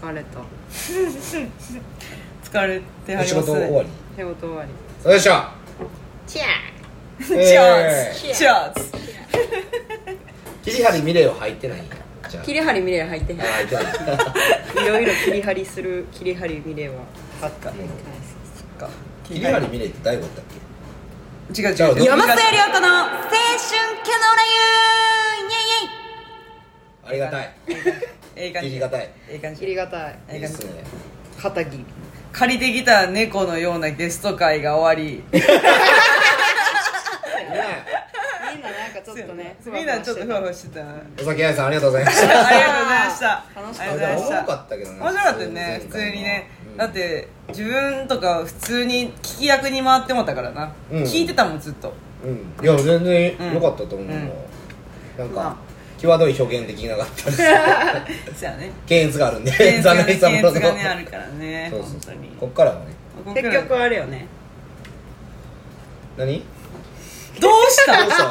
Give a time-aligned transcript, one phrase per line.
[0.00, 0.38] 疲れた。
[2.44, 3.42] 疲れてはりますね。
[3.42, 5.10] 事終わり仕事終わり。
[5.10, 5.42] よいしょ。
[6.26, 6.42] チャ
[7.26, 7.36] チャーズ。
[7.36, 8.80] えチャーズ。
[8.80, 8.98] ー
[10.62, 11.82] 切り張りミレオ入ってない。
[12.44, 13.40] 切り張りミレー入ってへん。
[13.40, 13.84] あ入ってない。
[13.84, 17.02] いろいろ切り張りする切り張りミレーは
[17.42, 17.70] あった。
[17.70, 17.76] うん。
[17.76, 17.86] そっ
[18.78, 18.88] か。
[19.24, 20.44] 切り張りミレって誰がおったっ
[21.52, 21.60] け？
[21.60, 21.74] 違う違う。
[21.74, 23.34] ちゃう山瀬りょう子の青春
[24.04, 25.88] キャノラユーイエイイエイ。
[27.06, 27.54] ありがたい
[28.38, 28.68] ええ感じ。
[28.68, 29.10] 切りがたい。
[29.28, 29.60] ええ感じ。
[29.60, 30.18] 切りがたい。
[30.32, 30.84] いいですね。
[31.40, 31.84] 肩切り
[32.32, 35.24] 借りてきた猫のようなゲスト会が終わり。
[35.32, 35.42] ね。
[38.52, 40.82] みんななんかちょっとねみんなちょっとふわふわしてた。
[40.82, 40.84] あ
[41.20, 43.44] お酒屋さんありがとうございましりたがとうございました。
[43.56, 43.92] 楽しかった。
[43.92, 44.34] ありがとうございました。
[44.34, 44.98] 面白かったけどね。
[45.00, 51.02] 面白かったよね普通にね、うんだって自分とか普通に聞き役に回ってもったからな、うん。
[51.02, 51.92] 聞いてたもんずっと。
[52.24, 52.64] うん。
[52.64, 54.30] いや全然良かったと思う、うん。
[55.18, 55.44] なんまあ。
[55.46, 55.56] か
[55.98, 57.36] 際どい表現できなかったです。
[57.42, 58.70] そうやね。
[58.86, 61.68] 検閲があるんで検残念さもの閲がねあるからね。
[61.70, 62.28] そうそう本当に。
[62.40, 62.84] こっからはね。
[63.34, 64.26] 結局あれよね。
[66.16, 66.42] 何？
[67.40, 68.00] どうした？
[68.00, 68.24] どうした？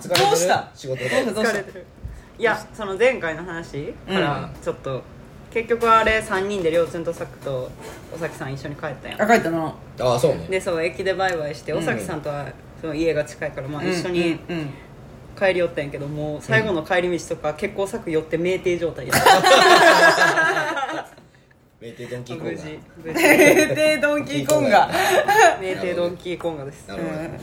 [0.00, 0.26] 疲れてる？
[0.26, 0.70] どうした？
[0.74, 1.08] 仕事で？
[1.24, 1.58] どうした？
[1.58, 4.62] いやその前回の話からうん。
[4.62, 5.02] ちょっと、
[5.50, 7.70] 結局あれ3人でりょうつんとさくと
[8.14, 9.22] おさきさん一緒に帰ったやん。
[9.22, 10.46] あ書いたなああそうね。
[10.50, 11.78] でそう駅でバイバイしてうん。
[11.78, 12.46] おさきさんとは
[12.80, 14.56] その家が近いから、まあ、一緒にうん。
[14.58, 14.70] うん
[15.38, 19.14] 帰り寄ったんやけどもう最後の帰り道とか結構作寄って酩酊状態や
[21.80, 23.20] メーテドンキーコン無ガ事無事。
[23.74, 24.88] でドンキーコンガ
[25.60, 26.88] 酩酊ドンキーコンガ です。
[26.88, 27.16] なるほど。
[27.16, 27.40] ね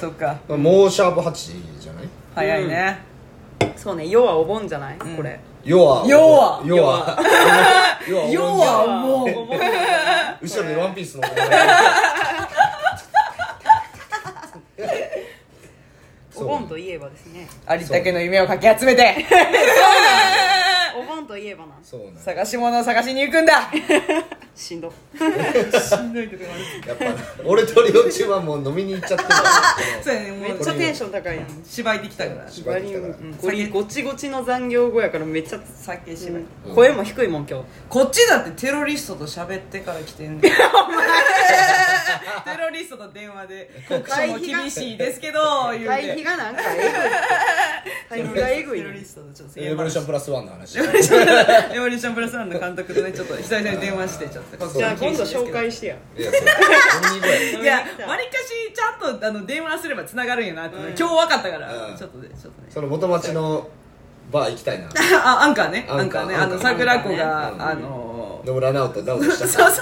[0.00, 0.36] そっか。
[0.48, 1.32] もうシャープ8
[1.80, 2.08] じゃない？
[2.34, 2.98] 早いね、
[3.76, 4.98] そうね世はお盆じゃない、ん。
[5.16, 5.38] これ。
[5.64, 6.04] 要は。
[6.06, 6.62] 要は。
[6.64, 7.18] 要は。
[8.30, 8.84] 要は。
[9.04, 9.58] お盆
[10.42, 11.22] 後ろでワンピースの
[16.44, 17.48] お盆といえばですね。
[17.68, 19.16] 有田家の夢をかき集めて。
[20.98, 23.70] お盆といえばなそうなんや探し物を探しに行くんだ
[24.56, 24.90] しんど。
[24.90, 26.44] しんどいとこ
[26.88, 27.04] やっぱ
[27.44, 29.30] 俺とリオチはもう飲みに行っちゃってる
[30.02, 31.46] そうやねもうめっちゃテンション高いやん。
[31.64, 32.50] 芝居できたから。
[32.50, 33.14] 芝居できたから。
[33.14, 33.36] うん。
[33.36, 36.74] ゴリゴチゴチの残業後やからめっちゃ、酒芝居、うん。
[36.74, 37.66] 声も低いもん今日。
[37.90, 40.52] こっちだってテロリストと喋ってから来てんねん。
[42.44, 46.90] テロリストと電話で国書も厳しいですけど言う対て比がなんかえぐい。
[48.08, 48.80] 対比がえぐい。
[48.80, 50.78] ねテロリストとちょっとエボリューションプラスワンの話。
[50.78, 55.96] エボリューションエボリューションプラスワンの監督とねちょっと久々に電話してちょっとじゃあ今度紹介してや。
[56.16, 57.76] いやいや
[58.06, 60.82] わりかしちゃんとあの電話すれば繋がるんやなって、うん。
[60.88, 61.96] 今日分かったから、うん。
[61.96, 62.68] ちょっとねちょっとね。
[62.70, 63.68] その元町の
[64.32, 64.88] バー行きたいな。
[65.22, 65.86] あアンカーね。
[65.88, 66.34] アアンカーね。
[66.34, 67.62] あの桜子が、うん。
[67.62, 69.48] あの野村直人直人した。
[69.48, 69.80] そうそ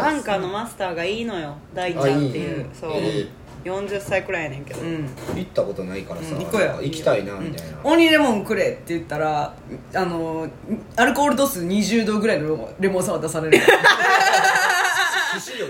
[0.00, 0.02] う。
[0.02, 1.56] アンカーのマスターがいいのよ。
[1.72, 2.58] 大ちゃんっていう。
[2.58, 3.28] あいいそう、え
[3.64, 5.08] 40歳くらいやねんけど、うん。
[5.34, 6.44] 行ったことないからさうん。
[6.44, 6.68] 行こうや。
[6.68, 7.78] なんか行きたいなみたいな。
[7.82, 9.54] 鬼レモンくれって言ったら
[9.94, 10.48] あの
[10.96, 13.58] アルコール度数20度ぐらいのレモンレモンサワー出される。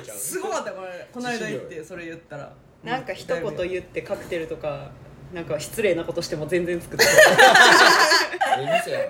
[0.04, 1.08] ちゃうすごかったこれ。
[1.12, 2.52] この間行ってそれ言ったら。
[2.82, 4.90] なんか一言言ってカクテルとか
[5.32, 7.04] なんか失礼なことしても全然作って。
[8.58, 9.04] ええ店やな。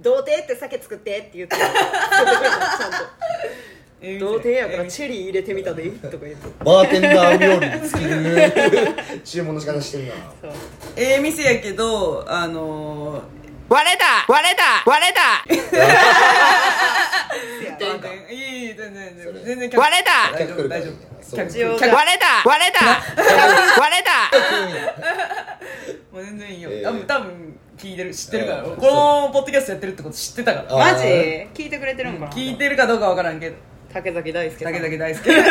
[0.00, 3.71] 童貞って酒作ってって言って作ってくれたちゃんええと
[4.18, 5.92] 童貞やからえチェリー入れてみたでいい？
[5.92, 6.48] とか言って。
[6.64, 10.12] バーテンダー冥利に尽きる注文の仕方してるな。
[10.40, 10.50] そう。
[10.96, 13.22] ええ店やけどあのー
[13.68, 14.04] 割れた！
[14.30, 14.82] 割れた！
[14.84, 15.44] 割れた！
[18.30, 18.34] い
[18.70, 18.74] い。
[18.74, 18.92] 全
[19.58, 20.30] 然割れた！
[20.36, 20.90] 大丈夫大丈
[21.22, 22.42] そう夫一応客割れた！
[22.46, 22.84] 割れた！
[23.80, 24.30] 割れた！
[26.12, 30.74] もう全然いいよ、ええ多分多分聞いてる知ってるから、ええこのポッドキャストやってるってこと知ってたから。
[30.74, 31.04] あマジ？
[31.54, 33.56] 聞いてくれてるんかな聞いてるかどうかわからんけど
[33.92, 34.72] 竹崎大輔さん。
[34.72, 35.30] 竹崎大輔。
[35.36, 35.44] バー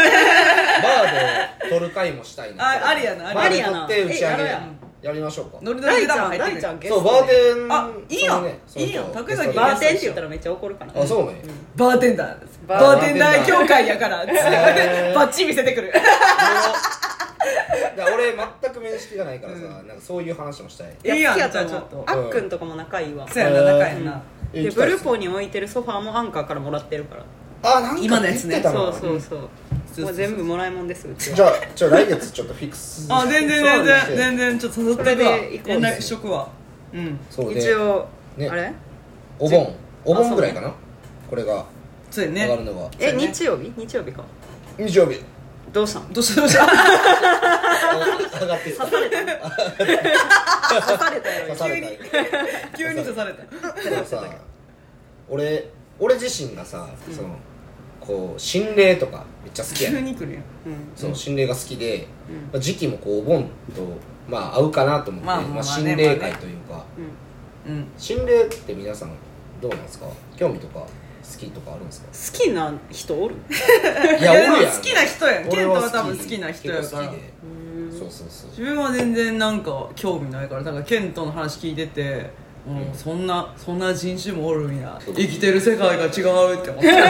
[1.61, 2.63] で撮る会もしたいな。
[2.65, 3.33] あありやな。
[3.33, 5.57] バーで撮って打ち上げありやなやりましょうか。
[5.61, 7.71] ノリノリで多分大ちゃん入ってくるそうバーテン。
[7.71, 8.43] あいいやん。
[8.43, 8.59] ね。
[8.75, 9.05] いいやん。
[9.11, 11.01] 竹崎バーテンって言ったらめっちゃ怒るかな。
[11.01, 11.41] あそうね。
[11.75, 12.59] バーテンダーです。
[12.67, 14.25] ババーテンダー協会やから。
[14.25, 15.93] バッチリ見せてくる。
[18.13, 21.15] 俺全く面識がないからさなんかそういう話もしたい。
[21.15, 22.03] いいやんちょっと。
[22.05, 23.27] あっくんとかも仲いいわ。
[23.27, 24.21] そうやな仲やんな
[24.53, 27.23] でえ行きたいっすブルポに置いてるソファーもアンカーからもらってるから
[27.63, 28.59] あなんか今のやつね。
[28.59, 28.91] 言ってたな。
[28.91, 29.39] そうそうそう。
[29.97, 30.03] うん。
[30.05, 31.35] もう全部もらいもんですうちは。
[31.35, 35.23] じゃあじゃあ来月ちょっとフィックスあ全然全然全然ちょっと誘ってくわそれで
[35.53, 36.47] 行こう連絡しとくわ。
[36.93, 37.19] うん。
[37.29, 37.59] そうで。
[37.59, 38.49] 一応ね。
[38.49, 38.73] あれ？
[39.39, 39.75] お盆。
[40.05, 40.73] お盆ぐらいかな？
[41.29, 41.65] これが。
[42.09, 42.43] そうやね。
[42.43, 42.89] 上がるのが。
[42.99, 43.27] えそうね。
[43.27, 43.71] 日曜日？
[43.77, 44.23] 日曜日か。
[44.77, 45.21] 日曜日。
[45.71, 46.11] どうしたん？
[46.11, 46.65] どうし たどうした
[48.41, 49.17] 上がってる刺された。
[50.81, 51.47] 刺されたよ。
[51.47, 52.77] 刺された。
[52.77, 53.89] 急に刺された。
[53.89, 54.23] でもさ
[55.29, 55.69] 俺
[55.99, 57.37] 俺自身がさ、その
[58.01, 60.03] こう心霊とかめっちゃ好きやねん。
[60.05, 60.73] 急に来るようん。
[60.95, 62.35] そう心霊が好きで、うん。
[62.51, 63.49] まあ、時期もこうお盆と
[64.27, 66.83] まあ合うかなと思って、まあまあまあまあね心霊会というか、
[67.67, 67.75] うん。
[67.75, 67.87] うん。
[67.97, 69.11] 心霊って皆さん
[69.61, 70.07] どうなんですか？
[70.35, 70.87] 興味とか好
[71.37, 72.37] きとかあるんですか？
[72.39, 73.35] 好きな人おる？
[74.19, 74.73] いやいやでもおるやん。
[74.75, 75.49] 好きな人やん。
[75.49, 76.83] ケン俺トは多分好きな人やから。
[76.83, 77.31] 結構好きで。
[77.91, 78.49] そうそうそう。
[78.49, 80.63] 自分は全然なんか興味ないから。
[80.63, 82.31] だからケントの話聞いてて
[82.65, 84.99] もうそんなそんな人種もおるんや。
[85.05, 86.89] 生きてる世界が違うって思って。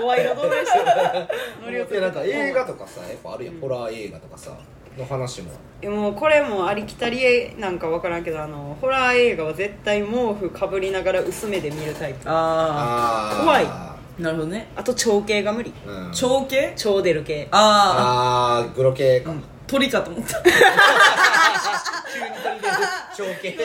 [0.00, 1.28] 怖いなどうでした
[1.64, 4.50] 乗りでなんか映画とかさやっぱあるやん、ホラー映画とかさ
[4.98, 5.50] の話も。
[5.82, 12.28] えもうこれもありきたりなんか分からんけどあのホラー映画は絶対毛布かぶりながら薄めで見るタイプ。
[12.28, 13.44] ああー。
[13.44, 13.66] 怖い。
[13.66, 14.68] あなるほどね。
[14.76, 15.72] あと長系が無理。
[15.86, 19.34] うん、長系超出る系ああーグロ系か、あ
[19.66, 20.42] 鳥かと思った。
[20.42, 20.50] 急
[22.20, 22.68] に鳥で
[23.16, 23.56] 長系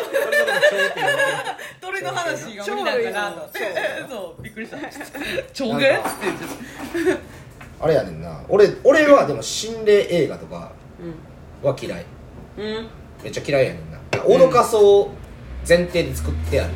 [1.82, 2.56] 鳥の話。
[2.56, 3.50] が無理なんかなと
[4.10, 4.42] そう。
[4.42, 6.04] びっくりした長系って
[6.94, 7.24] 言って
[7.82, 8.42] あれやねんな。
[8.50, 10.72] 俺俺はでも心霊映画とか
[11.64, 12.06] は嫌い。
[12.58, 14.00] めっちゃ嫌いやねんな。
[14.24, 15.10] 脅かそう
[15.68, 16.74] 前提で作ってある。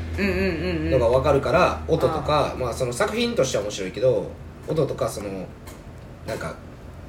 [0.90, 4.30] のが分かるから、音とかまあその作品としては面白いけど
[4.68, 5.48] 音とかその
[6.26, 6.56] なんか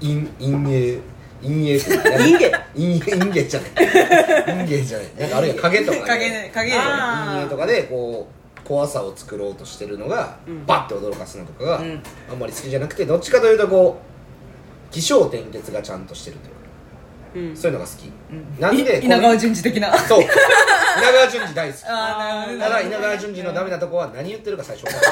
[0.00, 0.98] 陰陰影
[1.44, 2.50] 陰影って陰影。
[2.74, 3.70] 陰陰影じゃない。
[3.70, 5.06] 陰影じゃない。
[5.20, 10.66] なんかあるいは影とか、影ね影ねあー陰影とかでこう怖さを作ろうとしてるのが、うん。
[10.66, 12.02] バッて驚かすのとかが、うん。
[12.30, 14.00] あんまり好きじゃなくてどっちかというとこ
[14.90, 16.60] う起承転結がちゃんとしてるというか
[17.34, 17.56] うん。
[17.56, 18.60] そういうのが好き、うん。
[18.60, 19.96] なんでい稲川淳二的な。
[19.98, 20.22] そう。
[20.22, 21.82] 稲川淳二大好き。
[21.86, 25.10] あーただ稲川淳二のダメなとこは何言ってるか最初分かんない。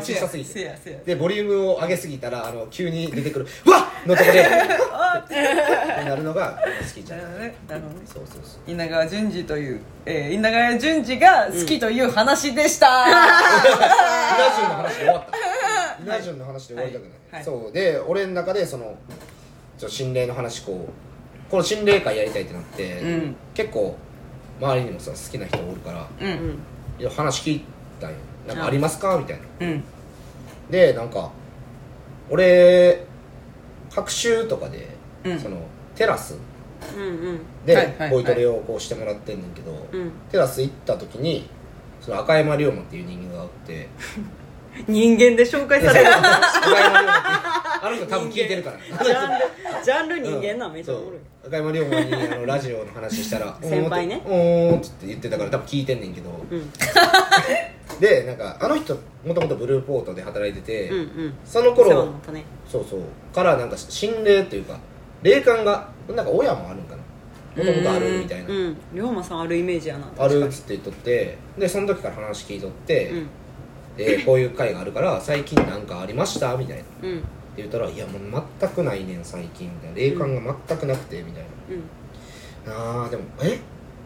[0.02, 0.52] 声小さすぎて。
[0.52, 4.40] せやせやでボリュームを上げすぎたらあの急に出てくる「わっ!」のとこで
[5.20, 7.52] ってなるのが好きじゃないなるほどね。
[7.68, 8.06] なるほどね。
[8.06, 8.70] そうそうそう。
[8.70, 13.16] 稲川淳二という、えー、稲川淳二が好きという話でした、 稲
[14.56, 15.38] 潤の話で終わった。
[16.02, 17.44] 稲潤の話で終わりたくない、はい。
[17.44, 17.72] そう。
[17.72, 18.94] で俺の中でその
[19.80, 23.36] ちょ心霊の話こうこの心霊会やりたいってなって、うん。
[23.54, 23.96] 結構
[24.60, 26.30] 周りにもさ好きな人おるからううん。
[26.50, 26.58] ん
[26.98, 27.64] いや話聞い
[27.98, 28.16] たんよ。
[28.46, 28.70] なんかあ。
[28.70, 29.16] りますか？
[29.18, 29.66] みたいな。
[29.66, 29.84] うん。
[30.70, 31.30] でなんか
[32.28, 33.06] 俺
[33.92, 34.88] 各週とかで、
[35.24, 35.38] うん。
[35.40, 35.62] その
[35.94, 36.36] テラス
[36.94, 37.40] うんうん。
[37.64, 38.10] ではいはいはい。
[38.10, 40.12] ボイトレをこうしてもらってんねんけど、うん。
[40.30, 41.48] テラス行った時に
[42.02, 43.88] その赤山龍馬っていう人間がおって
[44.86, 46.10] 人間で紹介される。
[47.82, 49.04] あの人多分聞いてるから。
[49.04, 51.20] ジャンルジャンル人間なめっちゃおもろい。
[51.46, 54.22] 赤山龍馬にあのラジオの話したら 先輩ね。
[54.26, 56.70] おーんって言ってたから多分聞いてんねんけど、うん。
[57.98, 61.34] でなんかあの人もともとブルーポートで働いてて、うんうん。
[61.44, 62.12] その頃
[62.70, 63.00] そうそう。
[63.34, 64.78] からなんか心霊っていうか
[65.22, 67.00] 霊感がなんか親もあるんかな。
[67.56, 68.48] もともとあるみたいな。
[68.48, 70.06] うん龍馬さんあるイメージやな。
[70.18, 73.28] あるっつって言っとってでその時から話聞いとって、にうん
[73.96, 76.56] でこういう会があるから最近なんかありました？
[76.56, 76.82] みたいな。
[76.82, 77.22] ってうん
[77.56, 79.96] 言ったら「いやもう全くないねん最近」みたいな。
[79.96, 82.72] 霊感が全くなくてみたいうん。
[82.72, 83.58] な、あーでもえ？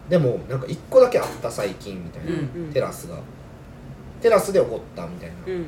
[0.09, 2.65] でもなんか一個だけあった最近みたいな、うん。
[2.67, 2.73] うん。
[2.73, 3.17] テラスが。
[4.21, 5.67] テラスで起こったみたいな、うん。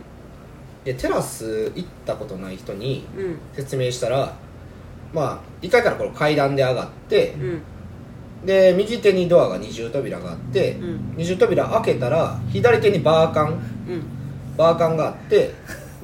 [0.84, 3.38] でテラス行ったことない人にうん。
[3.54, 4.34] 説明したら
[5.12, 7.62] まあ1階からこの階段で上がって、うん
[8.44, 11.14] で右手にドアが二重扉があって、うん。
[11.16, 14.02] 二重扉開けたら左手にバーカンうん。
[14.56, 15.54] バーカンがあって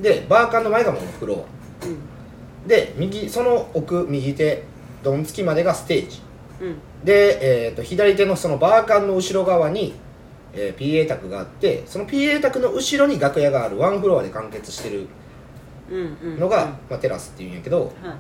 [0.00, 1.46] でバーカンの前がもうフロ
[1.82, 1.86] ア。
[1.86, 2.68] うん。
[2.68, 4.64] で右その奥右手
[5.02, 6.20] どんつきまでがステージ。
[6.60, 6.76] うん。
[7.04, 9.94] で、えー、と左手のそのバーカンの後ろ側に、
[10.52, 15.06] えー PA 卓があってその PA 卓の後ろに楽屋があるワンフロアで完結してる
[16.38, 17.92] のが、まあ、テラスっていうんやけど。
[18.02, 18.16] は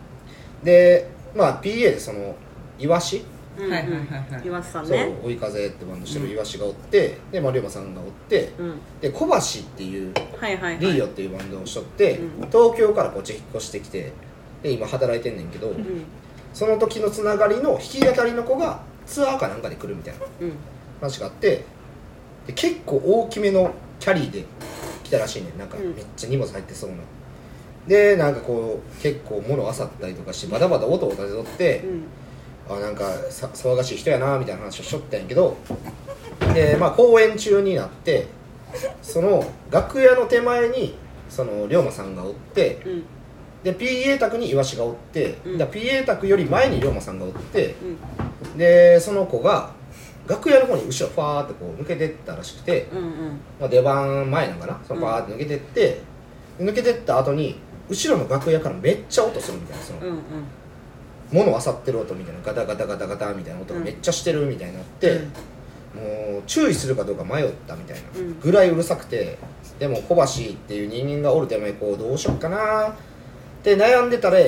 [0.62, 0.64] い。
[0.64, 2.36] で、まあ、PA でその
[2.78, 3.24] イワシ
[3.58, 4.46] うんはいはいはいはい。
[4.46, 8.80] 岩瀬さんそうね追い風ってバンドしてるイワシがおって、で丸山さんがおってうん。
[9.00, 9.40] で小橋っ
[9.76, 10.78] ていうはいはいはい。
[10.78, 12.46] リーヨっていうバンドをしとって、うん。
[12.50, 14.12] 東京からこっち引っ越してきて
[14.62, 16.04] で今働いてんねんけど、うん。
[16.54, 20.52] その時のつながりの弾き語りの子がツアーかなんかで来るみたいなうん。
[21.00, 21.64] 話があって
[22.46, 24.44] で結構大きめのキャリーで
[25.04, 25.58] 来たらしいねん。
[25.58, 25.94] なんかうん。
[25.94, 26.96] めっちゃ荷物入ってそうな、
[27.86, 32.04] でなんかこう結構物漁ったりとかしてバタバタ音を立てとって、うん
[32.68, 35.56] あなんかさ騒がしい人やなみたいな話をしとったんやけど
[36.54, 38.26] でまあ公演中になって
[39.02, 40.94] その楽屋の手前に
[41.28, 43.04] その龍馬さんがおってうん。
[43.62, 45.58] で PA 卓にイワシがおって、うん。
[45.58, 47.76] だ PA 卓より前に龍馬さんがおって
[48.44, 48.58] うん。
[48.58, 49.72] でその子が
[50.26, 53.40] 楽屋の方に後ろファーってこう抜けてったらしくて、うんうん。
[53.60, 56.00] まあ、出番前なんかなそのバーって抜けてって、
[56.58, 57.56] 抜けてった後に
[57.88, 60.18] 後ろの楽屋からめっちゃ音するみたいなその、うんうん
[61.32, 65.20] 物漁ってる音みたいなガタガタガタガタみたいな音がめっちゃしてるみたいになって、
[65.94, 68.02] もう注意するかどうか迷ったみたいな。
[68.18, 68.40] うん。
[68.40, 69.38] ぐらいうるさくて
[69.78, 72.90] でも小橋っていう人間がおる手前こうどうしよっかな。
[72.90, 72.92] っ
[73.62, 74.38] て悩んでたら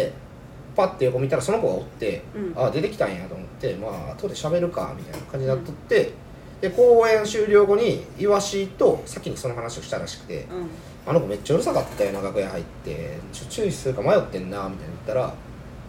[0.76, 2.52] パッて横見たらその子がおって、うん。
[2.56, 6.12] あ出てきたんやと思ってまあ後で喋るかみたいな感じになっとって、
[6.60, 10.68] で公演終了後にイワシと先にその話をしたらしくて、うん。
[11.06, 13.18] あの子めっちゃうるさかったよな楽屋入って。
[13.32, 15.34] ちょ注意するか迷ってんなみたいな言ったら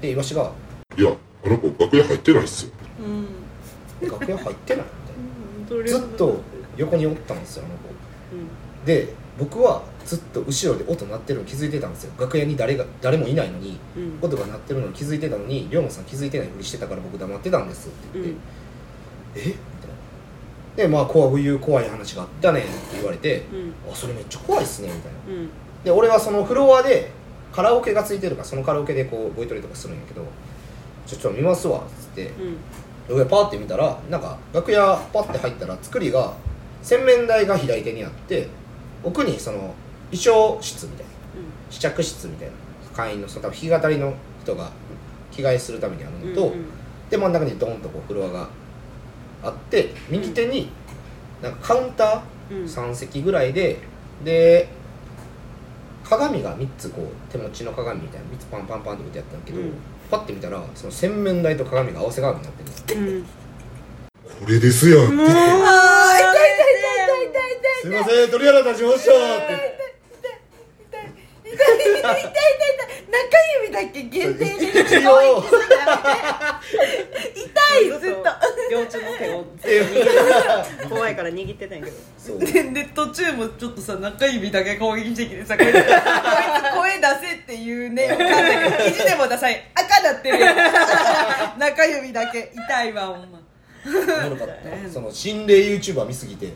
[0.02, 0.52] でイワシが
[0.98, 1.12] いや、
[1.46, 2.72] あの子楽屋入ってないっすよ。
[4.02, 4.86] うん「楽屋入ってない?」
[5.60, 6.42] みたいなずっうと
[6.78, 7.84] 横におったんですよあの子。
[7.84, 8.86] ん。
[8.86, 12.12] で僕はずっと後ろで音鳴ってるの気づいてたんですよ。
[12.20, 14.20] 楽屋に誰が誰もいないのにうん。
[14.22, 18.38] 音が鳴ってるのに気づいてたのに龍馬さん気づいてないふりしてたから僕黙ってたんですって言って、うん。
[19.36, 19.46] え？
[19.48, 19.56] みたい
[20.78, 20.84] な。
[20.84, 23.74] でまあこういう怖い話があったねって言われて、うん。
[23.92, 25.42] あそれめっちゃ怖いっすねみたいな。
[25.42, 25.50] うん。
[25.84, 27.12] で俺はそのフロアで
[27.52, 30.26] カラオケがついてるからそのカラオケでこうボイトレとかするんやけど
[31.06, 32.28] 「ちょちょ見ますわ」っつって。
[32.28, 32.58] うん。
[33.08, 36.34] 上パーって見たらなんか楽屋パッて入ったら作りが
[36.82, 38.48] 洗面台が左手にあって
[39.04, 39.76] 奥にその
[40.12, 41.12] 衣装室みたいな
[41.70, 42.54] 試着室みたいな
[42.96, 44.72] 会員のその多分弾き語りの人が
[45.32, 46.66] 着替えするためにあるのと、うんうん。
[47.12, 48.50] で真ん中にドンとこうフロアが
[49.44, 50.72] あって右手に
[51.44, 52.58] なんかカウンタうん。
[52.64, 53.78] ー3席ぐらいで
[54.24, 54.68] で
[56.08, 59.74] 鏡が3つこう手持ちの鏡みたいな3つパンパンパンって置いてあったんだけど、うん。
[60.10, 63.24] パッて見たらその洗面台と鏡が合わせ鏡になってるのうん。
[63.24, 63.30] こ
[64.48, 65.00] れですやん。
[65.00, 65.34] あー痛い痛い痛
[67.18, 69.76] い痛い痛いすいません鳥肌立ちましたって。
[73.16, 73.22] 中
[73.64, 75.10] 指だけ限定で一応
[75.42, 75.48] 痛
[77.42, 77.55] い
[78.00, 78.24] ずっと
[78.72, 81.98] 両手の手を握って怖いから握ってたんやけど。
[82.18, 82.40] そう。
[82.40, 85.92] でで途中もちょっとさ中指だけ攻撃的でさこいつこいつ声
[87.22, 89.64] 出せっていうねわかんないけど意地でもダサい。
[89.74, 90.56] 赤なってるやん
[91.60, 92.52] 中指だけ。
[92.56, 93.40] 痛いわほんま。
[94.38, 94.90] かった。
[94.92, 96.54] その心霊 YouTuber 見すぎて、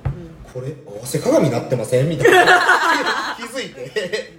[0.51, 2.09] これ合わせ鏡になってません？
[2.09, 3.37] みたいな。
[3.37, 4.33] 気づいて。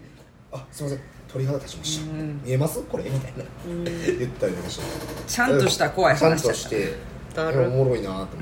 [0.52, 1.00] あすいません
[1.32, 2.12] 鳥肌立ちました、
[2.44, 2.82] 見えます？
[2.82, 3.04] これ？
[3.04, 3.44] みたいな。
[3.64, 4.82] 言ったりとかして。
[5.26, 6.94] ちゃんとした怖いちゃんとして。
[7.36, 8.36] おもろいなと思って、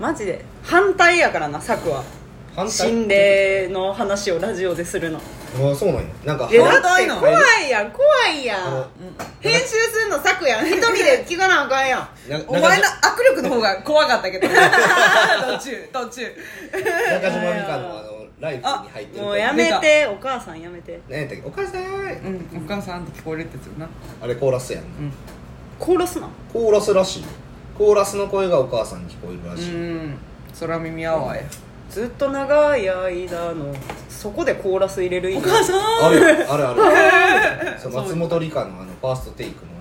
[0.00, 0.44] マジで。
[0.62, 2.02] 反対やからな策は。
[2.66, 5.18] 心霊の話をラジオでするの。
[5.18, 6.08] ああそうなんや。
[6.24, 7.92] なんかえだはって怖いやん。
[7.92, 8.86] 怖いやん。
[9.40, 10.66] 編集するの策やん。
[10.66, 12.30] 一人で聞かなあかんやん。
[12.30, 14.48] なお前の握力の方が怖かったけど。
[14.50, 14.54] 途
[15.62, 16.34] 中途中。
[16.72, 20.06] 中島美香のあのライフに入ってるもうやめて。
[20.06, 21.00] お母さんやめて。
[21.08, 21.44] 何やったっけ？
[21.46, 23.88] お母さんうんお母さんって聞こえるってやつよな。
[24.22, 24.84] あれコーラスやん
[25.78, 27.24] コーラスなコーラスらしい。
[27.76, 30.18] コーラスの声がお母さんに聞こえるらうしい、ん。
[30.58, 31.42] 空耳アワーや。
[31.90, 33.74] ずっと長い間の
[34.10, 35.46] そこでコーラス入れる意味。
[35.46, 36.06] お母さん！
[36.06, 36.74] あるあるあ
[37.74, 39.77] る そう松本里香のあのファーストテイクの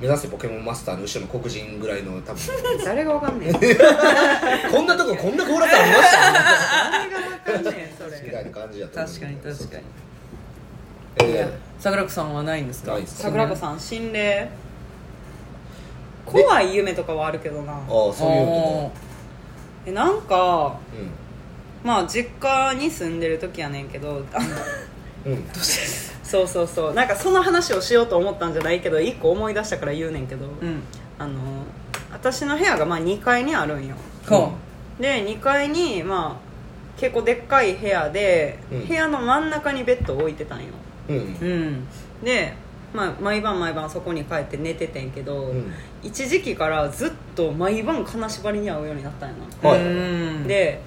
[0.00, 2.40] 目指せポケモンマスターの後ろの黒人ぐらいの多分。
[2.84, 3.52] 誰がわかんねえ
[4.70, 8.20] こんなとここんなコーラスありました誰がわかんねえそれ。
[8.24, 9.82] みたいな感じやった確かに確かに。
[11.22, 11.48] え
[11.80, 12.92] 桜子さんはないんですか？
[12.92, 14.48] ないです桜子さん心霊。
[16.26, 17.72] 怖い夢とかはあるけどな。
[17.72, 18.92] ー、ああそういうの
[19.86, 21.10] えなんかうん。
[21.84, 24.22] まあ実家に住んでる時やねんけど
[25.24, 25.44] うん
[26.26, 26.94] そうそうそう。
[26.94, 30.82] なんかその話をしようと思ったんじゃないけど一個思い出したから言うねんけど、うん。
[31.18, 31.40] あの
[32.12, 33.94] 私の部屋がまあ2階にあるんよ。
[34.28, 34.52] こ
[35.00, 38.88] で2階にまあ結構でっかい部屋で、うん。
[38.88, 40.66] 部屋の真ん中にベッドを置いてたんよ。
[41.08, 41.16] うん。
[41.16, 41.86] ううん。
[42.24, 42.54] で、
[42.92, 45.72] まあ、毎晩毎晩そこに帰って寝ててんけど、うん。
[46.02, 49.68] 一時期からずっと毎晩金縛りに遭うようになったんやな。
[49.68, 49.80] はい。
[49.80, 49.84] う
[50.40, 50.46] ん。
[50.48, 50.80] で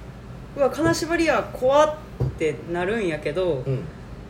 [0.57, 1.95] うわ金縛りや怖っ
[2.37, 3.83] てなるんやけど、うん。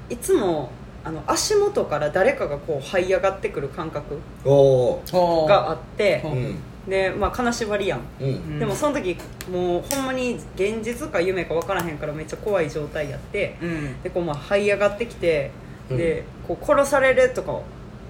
[0.09, 0.69] いつも
[1.09, 6.55] あの足元から誰かがこう這い上がってくる感覚があってほうん。
[6.87, 8.29] でまあ金縛りやん、うん。
[8.57, 8.59] ん。
[8.59, 9.17] でもその時
[9.51, 14.01] もうほんまに現実か夢か分からへんからめっちゃ怖い状態やってうん。
[14.03, 15.49] でこうまあ這い上がってきて
[15.89, 15.97] うん。
[15.97, 17.59] でこう殺されるとか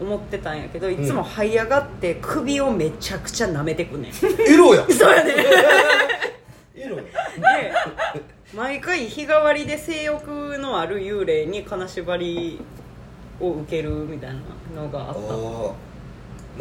[0.01, 4.11] 思ってたんやけどいつも這い上がって首をめちゃくちゃ舐めてくんねん。
[4.11, 5.35] エロや そうやね
[6.75, 7.09] エロやで
[8.53, 12.59] 毎回日替わりで性欲のある幽霊に金縛り
[13.39, 14.33] を受けるみたい
[14.75, 15.19] なのがあった。
[15.19, 15.75] も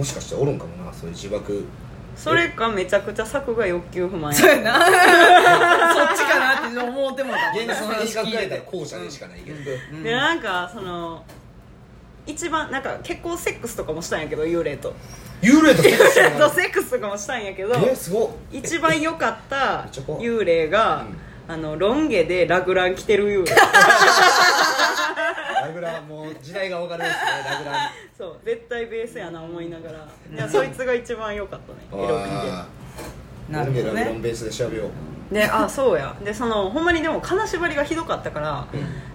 [0.03, 1.65] しかしておるんかもなそういう自爆。
[2.17, 4.73] それかめちゃくちゃ作が欲求不満そうややな。
[5.95, 9.71] そっちかなって思ってもた現実的に考えたらて後者でしかないけど。
[9.93, 10.03] うん。
[10.03, 11.23] でなんかその
[12.27, 14.95] 一番なんか結構セックスとかもしたんやけど幽霊と。
[15.41, 18.29] 幽霊とセックスと セックスとかもしたんやけどえすごっ。
[18.51, 21.07] 一番良かった幽霊が、
[21.47, 23.55] あのロン毛でラグラン着てる幽霊
[25.61, 30.09] ラグランもう時代が分かるですねラグランそう絶対ベースやな思いながら。
[30.33, 32.67] いやそいつが一番良かったねエロくてあ
[33.49, 35.35] なるほどラグラベースで調べよう。
[35.35, 36.17] であそうや。
[36.25, 38.67] でそのほんまにでも金縛りがひどかったから、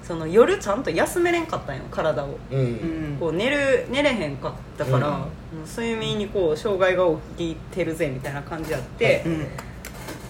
[0.04, 5.14] その夜ちゃんと休めれんかったんよ体を、うん、うんこう寝る寝れへんかったから、うん。
[5.14, 5.26] も
[5.66, 7.04] う睡眠にこう障害が
[7.38, 9.40] 起きてるぜみたいな感じやって、うん。
[9.40, 9.50] で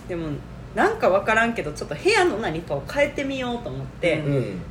[0.08, 0.30] でも
[0.76, 4.62] なんか分からんけどちょっと部屋の何かを変えてみようと思って、ううん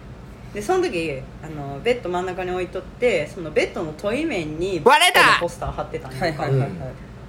[0.54, 5.20] でその時あのベッド真ん中に置いとってそのベッドの問い面に割れた！
[5.20, 6.60] ベッドのポスター貼ってたんやはいはいはい。
[6.60, 6.70] はい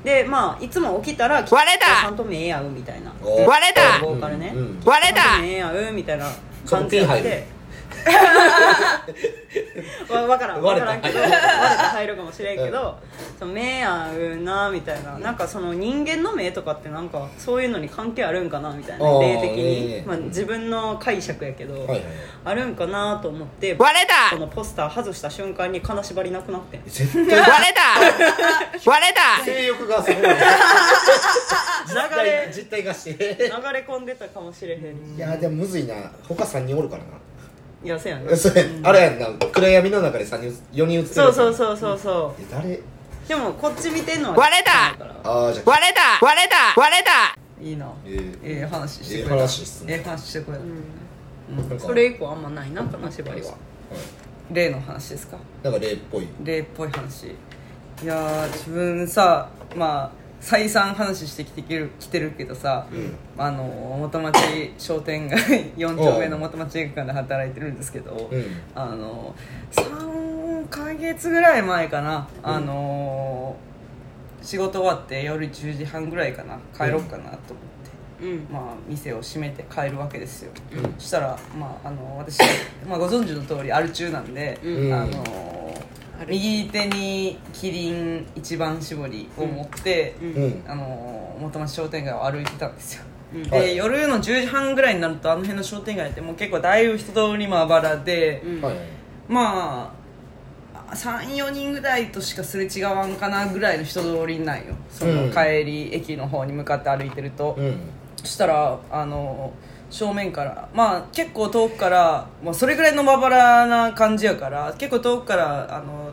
[0.03, 2.01] でまあいつも起きたら割れた！
[2.01, 3.13] ちゃんと目合うみたいな。
[3.21, 3.99] お割れた！
[4.05, 7.43] ボーカルね、うんうん割れたちゃんと目合うみたいな感じでそこピン入る
[10.09, 11.47] わ分からん分からんけど割れた
[11.89, 12.97] 入るかもしれんけど、
[13.39, 15.17] その目合うなみたいな。
[15.19, 22.03] なんかその人間の目とかってなんかそういうのに関係あるんかなみたいなあー霊的に、いいねまあ、自分の解釈やけど、はいはい
[22.45, 24.35] あるんかなと思って割れた！
[24.35, 26.77] このポスター外した瞬間に金縛りなくなって。
[26.77, 27.39] ん絶対。
[27.39, 27.99] 割れた！
[28.91, 29.45] 割れた！
[29.45, 30.21] 性欲がすごい。
[30.23, 30.29] 流
[32.23, 33.35] れ実体化して。
[33.37, 35.15] 流れ込んでたかもしれへん。
[35.15, 35.95] いやでもむずいな。
[36.27, 37.11] 他3人おるからな
[37.83, 39.27] いやせやねそれあれやんな。
[39.51, 42.41] 暗闇の中で3人4人映ってるそうそうそうそうそう。
[42.41, 42.79] え誰？
[43.27, 44.71] でもこっち見てんのは割れた。
[45.23, 45.69] ああじゃあ。
[45.69, 46.25] 割れた。
[46.25, 46.79] 割れた。
[46.79, 47.37] 割れた。
[47.61, 47.91] いいな。
[48.05, 48.39] えー。
[48.43, 49.35] ええ話してええくれた。
[49.41, 49.93] 話っすね。
[49.95, 50.63] ええ話してくれた。
[51.61, 51.79] なんか。
[51.87, 53.47] それ以降あんまないな金縛りは。
[53.47, 53.57] はい。
[54.53, 55.37] 例の話ですか？
[55.63, 56.27] なんか霊っぽい。
[56.43, 57.27] 例っぽい話。
[57.27, 60.11] いやー自分さまあ
[60.43, 63.41] 再三話してきてる来てるけどさ、ん。
[63.41, 63.63] あの
[63.97, 64.37] 元町
[64.77, 65.39] 商店街
[65.77, 68.45] 4丁目の元町映画館で働いてるんですけど、うん。
[68.75, 69.33] あの
[69.71, 73.55] 3ヶ月ぐらい前かな、あの
[74.41, 77.37] 仕事終わって夜10時半ぐらいかな帰ろうかなと思っ
[78.19, 78.47] て、うん。
[78.51, 80.93] まあ、店を閉めて帰るわけですよ、うん。
[80.97, 82.39] そしたら、まあ、あの私、
[82.85, 85.52] まあ、ご存知の通りアル中なんで、うん
[86.23, 90.33] あの右手にキリン一番搾りを持って、うん。
[90.35, 90.63] うん。
[90.67, 93.03] あの元町商店街を歩いてたんですよ、
[93.33, 93.43] うん。
[93.43, 93.75] で、はい。
[93.75, 98.43] 夜の10時半ぐらいになるとあの辺の商店街ってもう結構だいぶ人通りまばらで、
[99.27, 99.93] ま
[100.73, 104.75] あ34人ぐらいとしかすれ違わんかなぐらいの人通りなんよ。
[104.89, 105.31] そのうん。
[105.31, 107.77] 帰り駅の方に向かって歩いてると、うん。
[108.17, 109.51] そしたらあの
[109.93, 110.67] 正面から。
[110.73, 116.11] まあ結構遠くから、まあ、それぐらいのまばらな感じやから結構遠くからあの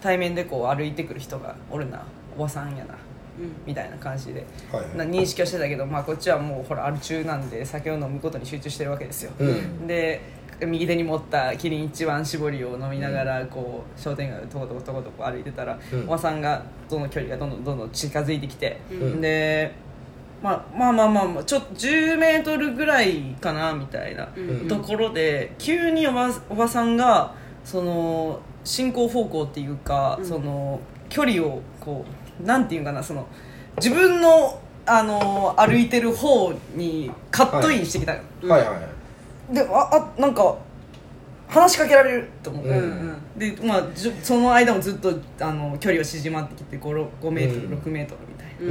[0.00, 2.02] 対面でこう歩いてくる人がおるな。
[2.38, 2.94] おばさんやな。
[3.66, 4.96] みたいな感じで、はいはい。
[4.98, 9.86] な認識はしてたけど、まあ、こっちはもうほらアル中なんで酒を飲むことに集中してるわけですよ、うん。
[9.86, 10.20] で
[10.60, 16.04] 右手に持ったキリン一番搾りを飲みながらこう商店街をとことことことこ歩いてたら、うん。
[16.04, 19.20] おばさんがどの距離がどんどんどんどん近づいてきて、ん。
[19.22, 19.72] で、
[20.42, 24.68] まあ、まあまあまあまあちょっと10メートルぐらいかなみたいなうん。
[24.68, 30.26] ところで急におばおばさんがその進行方向っていうか、うん。
[30.26, 32.04] その距離をこ
[32.42, 33.26] うなんていうかなその
[33.76, 38.66] 自分のあの歩いてる方にカットインしてきたの、はい。
[38.66, 39.00] はい
[39.54, 40.56] でああなんか
[41.48, 42.72] 話しかけられると思って、う。
[42.72, 42.78] んう
[43.36, 43.38] ん。
[43.38, 43.86] でまあ
[44.22, 47.78] その間もずっとあの距離は縮まってきて 5, 5メートル、うん。
[47.78, 48.54] 6メートルみたいな。
[48.60, 48.68] うん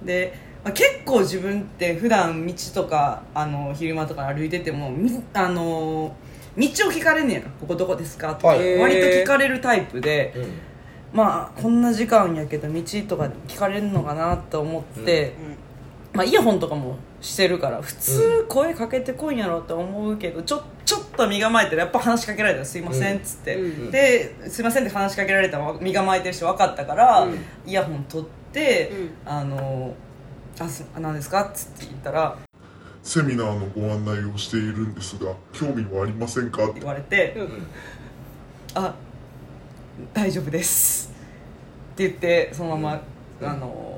[0.00, 0.06] うん。
[0.06, 6.14] で、まあ、結構自分って普段道とかあの昼間とか歩いててもみあの
[6.56, 8.78] 道を聞かれんねやここどこですか?」とか、はい。
[8.78, 10.46] 割と聞かれるタイプで、うん。
[11.12, 15.34] まあこんな時間やけど道とか聞かれるのかなと思って、
[16.12, 21.78] まあ、イヤホンとかもしてるから普通声かけてこいんやろって思うけどちょちょっと身構えてる。
[21.78, 23.90] やっぱ話しかけられたら「すいません」っつって、うん。
[23.90, 27.38] で「すいません」って話しかけられたら身構えてるし分かったから、うん。
[27.66, 28.92] イヤホン取って
[29.26, 29.30] 「うん。
[29.30, 29.94] あの
[30.58, 32.36] あす何ですか?」っつって言ったら
[33.02, 36.70] セミナーのご案内をしているんですが、興味はありませんか？
[36.74, 37.66] 言われてうん
[38.74, 38.94] 「あ
[40.14, 41.10] 大丈夫です」
[41.94, 43.00] って言ってそのまま、
[43.40, 43.48] うん。
[43.48, 43.90] あの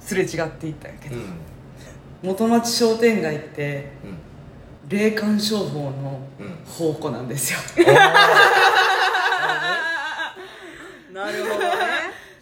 [0.00, 1.38] すれ違っていったんやけど、うん。
[2.22, 4.18] 元町商店街ってうん。
[4.88, 6.56] 霊感商法のうん。
[6.66, 7.58] 宝庫なんですよ、
[11.12, 11.58] なるほど。
[11.60, 11.73] ね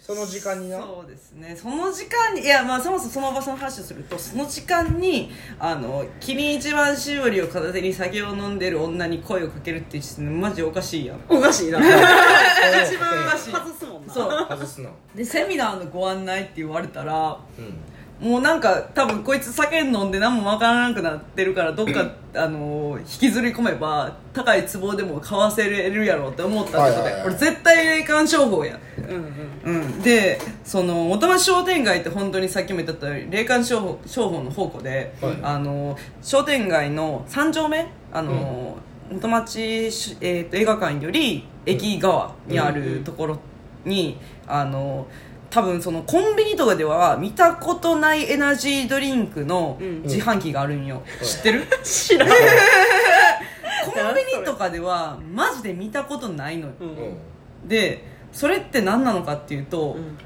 [0.05, 0.81] その時間にな。
[0.81, 1.55] そうですね。
[1.55, 11.21] その時間にいやまあそもそもその場所の話をするとその時間にあのキリン一番搾りを片手に酒を飲んでる女に声をかけるっていう時点でマジおかしいやん。
[11.29, 11.79] おかしいな。
[11.79, 14.13] 一番おかしい外すもんな。
[14.13, 14.47] そう。
[14.49, 17.73] 外すなでセミナーのご案内って言われたらうん。
[18.19, 27.25] もうなんか多分こいつ酒飲んで何もわからなくなってるからどっか あの引きずり込めば高い壺でも買わせれるやろうって思ったってことではいはいはい。
[27.25, 29.33] 俺絶対霊感商法やんうん
[29.65, 29.81] うん。
[29.81, 35.37] うん、でその元町商店街って本当にさっきも言った通り霊感商法商法の宝庫で、はい。
[35.41, 38.77] あの商店街の3丁目あの、
[39.11, 43.39] 元町し、えーと映画館より駅側にあるところ
[43.85, 45.07] に、あの
[45.49, 50.01] 多分そのコンビニとかでは見たことないエナジードリンクのうん。
[50.03, 51.67] 自販機があるんよ、知ってる？
[51.83, 52.29] 知らん。
[53.85, 56.73] コンビニとかではマジで見たことないのよ。
[56.79, 57.67] うんうん。
[57.67, 60.17] でそれって何なのかっていうと、うん。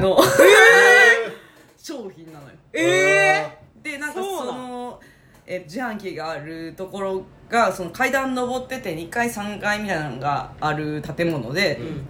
[0.00, 0.18] の、
[1.76, 2.52] 商品なのよ。
[2.72, 5.00] えでなんかその
[5.46, 12.06] え自販機があるところがその階段登ってて2階3階みたいなのがある建物で、ん。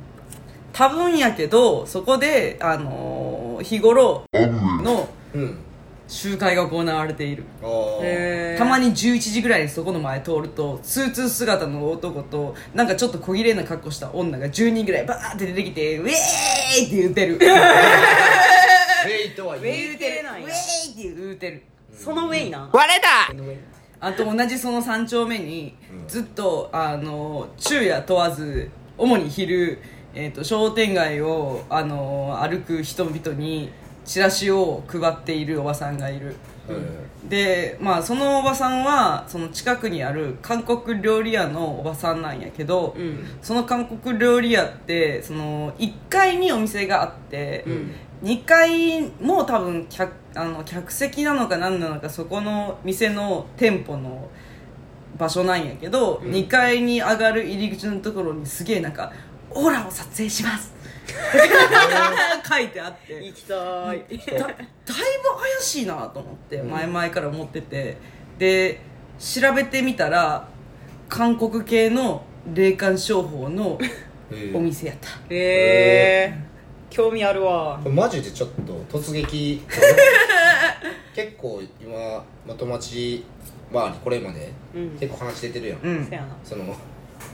[0.73, 3.31] 多分やけどそこで、あのー
[3.63, 5.59] 日頃のうん
[6.11, 7.45] 集会が行われている。
[8.59, 17.37] たまに11時ぐらいにそこの前通るとスーツ姿の男となんかちょっと小綺麗な格好した女が10人ぐらいバーって出てきてウェーイって言ってる。
[17.39, 19.75] ウェイとはー言う。
[19.75, 21.63] イ言うてるなんやウェーイって言うてる。
[21.93, 23.33] そのウェイな割れた！
[24.01, 25.77] あと同じその3丁目に
[26.09, 29.79] ずっとあの昼夜問わず主に昼、
[30.15, 33.71] えー、と商店街をあの歩く人々に
[34.11, 36.35] チラシを配っているおばさんがいる。
[37.29, 43.25] でまあそのおばさんはその近くにある韓国料理屋のおばさんなんやけど、うん。
[43.41, 48.29] その韓国料理屋ってその1階にお店があって、ん。
[48.29, 54.29] 2階も多分客あの客席なのか何なのかそこの店の店舗の
[55.17, 59.13] 場所なんやけど、2階に上がる入り口のところにすげえなんか
[59.51, 60.75] 「オーラを撮影します」
[62.49, 63.25] 書いてあって。
[63.25, 63.57] 行きたい。
[63.57, 67.97] だだいぶ怪しいなと思って前々から思ってて。
[68.39, 68.81] で
[69.19, 70.49] 調べてみたら
[71.09, 73.79] 韓国系の霊感商法の
[74.55, 75.09] お店やった。
[75.29, 76.35] へえ
[76.89, 77.79] 興味あるわ。
[77.85, 79.63] マジでちょっと突撃
[81.15, 83.25] 結構今元町
[83.73, 84.91] 周りこれまでうん。
[84.99, 86.07] 結構話出てるやん、うん。
[86.07, 86.29] せやな。
[86.43, 86.75] その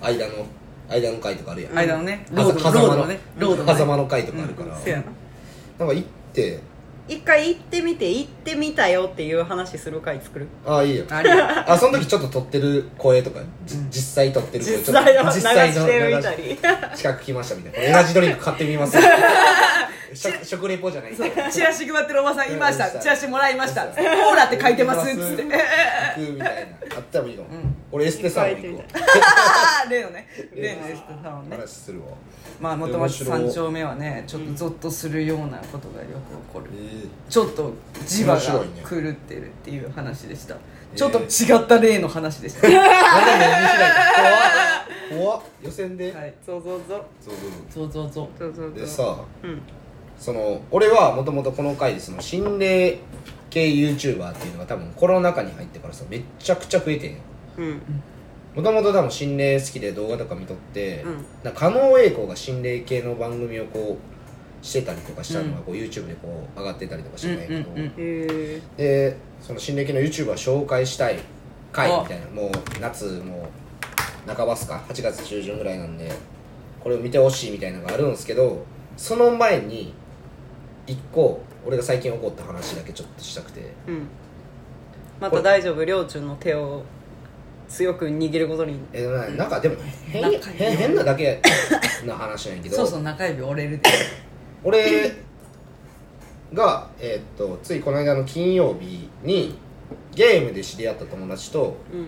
[0.02, 0.46] 間の
[0.88, 1.74] 間の回とかあるやん。
[1.74, 3.74] 間のねはロードのロードのねロードのね。
[3.74, 5.02] 狭間の回とかあるから、せやな。
[5.78, 6.60] なんか行って。
[7.08, 10.48] 一回行ってみて行ってみたよっていう話する回作る？
[10.66, 11.04] ああいいよ。
[11.08, 16.58] あれあその時ちょっと撮ってる声とか、じ実際撮ってる声実際の流ちょっとしてるみた流しり
[16.96, 17.88] 近く来ましたみたいな。
[17.88, 18.98] エナジードリンク買ってみます
[20.14, 21.16] 食食レポじゃない。
[21.50, 22.92] チラシ配ってるおばさんいました。
[22.92, 23.00] うん。
[23.00, 23.86] チラシもらいました。
[23.86, 26.96] オーラって書いてますっつって行くみたいな。
[26.96, 27.74] あったらもいいかも、ん。
[27.92, 28.84] 俺エステサロン行くわ。
[29.90, 30.28] 例の ね。
[30.54, 31.56] 例のエステサロンね。
[31.56, 32.06] 話するわ。
[32.60, 36.66] まあ元町三丁目はねちょっとゾッとするようなことがよく起こる。
[36.74, 37.72] えちょっと
[38.04, 38.40] 磁場が
[38.88, 40.56] 狂ってるっていう話でした、
[40.94, 43.78] ちょっと違った例の話でした、ー、なんで目見開い
[45.10, 45.40] た怖っ。
[45.62, 46.34] 予選で、はい。
[46.44, 47.34] そうそうそうそう
[47.70, 49.62] そうそうそうそうそうそうでさうん
[50.18, 52.98] その俺はもともとこの回でその心霊
[53.50, 57.18] 系 YouTuber っていうのが多分コロナ禍に入ってからさめっちゃくちゃ増えてんよ。
[57.58, 57.82] うん。
[58.54, 61.24] もともと多分心霊好きで動画とか見とって、うん。
[61.42, 63.98] なんか加納栄光が心霊系の番組をこ
[64.62, 67.86] うしてたりとかしたのがこう YouTube でこう上がってたりとかしてたんやけど、うんうんうん。
[67.88, 71.18] へえでその心霊系の YouTuber 紹介したい
[71.72, 72.50] 回みたいなもう
[72.80, 73.48] 夏も
[74.26, 76.10] う半ばっすか？8月中旬ぐらいなんで
[76.82, 78.64] これを見てほしいみたいなのがあるんですけど
[78.96, 79.94] その前に
[80.86, 83.72] 一個俺が最近起こった話だけちょっとしたくて。
[83.88, 84.06] うん。
[85.20, 85.84] また大丈夫？
[85.84, 86.82] りょうちゅんの手を
[87.68, 88.78] 強く握ることに。
[88.92, 89.76] えななんかでも
[90.10, 91.40] 変変変なだけ
[92.04, 92.76] な話なんやけど。
[92.76, 93.90] そうそう中指折れるで。
[94.62, 95.12] 俺
[96.54, 99.58] が、えーっとついこの間の金曜日に
[100.14, 102.06] ゲームで知り合った友達とうん。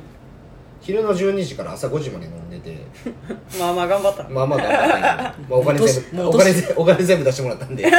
[0.81, 2.77] 昼の12時から朝5時まで飲んでて。
[3.59, 4.29] まあまあ頑張った。
[4.29, 7.83] まあまあ頑張ったんやけど、まあ、お金全部お金ぜお金全部出してもらったんで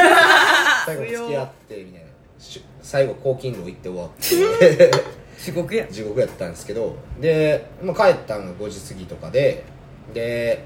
[0.86, 2.06] 最後付き合ってみたいな
[2.38, 4.10] し最後高勤労行って終わっ
[4.58, 4.90] て
[5.38, 9.64] 地獄や地獄やったんですけどで、まあ、帰ったのが5時過ぎとかで
[10.12, 10.64] で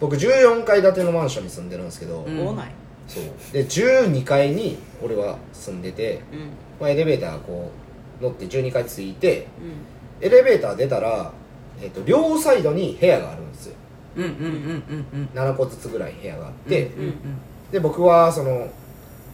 [0.00, 2.48] 僕14階建てのマンションに住んでるんですけど、うん。
[2.48, 2.72] 多ない
[3.06, 3.24] そう。
[3.52, 6.38] で12階に俺は住んでて、うん。
[6.80, 7.70] まあ、エレベーターこ
[8.20, 9.46] う乗って12階着いて
[10.20, 10.26] うん。
[10.26, 11.32] エレベーター出たら、
[11.80, 13.76] えっと両サイドに部屋があるんですよ。
[14.16, 15.28] うんうんうんうんうん。
[15.34, 17.14] 7個ずつぐらい部屋があって、うんうん。
[17.70, 18.68] で僕はその